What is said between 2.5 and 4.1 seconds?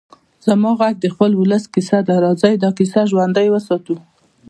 دا کيسه ژوندۍ وساتو.